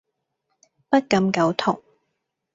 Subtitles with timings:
[0.89, 1.79] 不敢苟同